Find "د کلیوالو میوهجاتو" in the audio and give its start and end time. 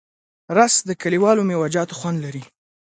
0.87-1.97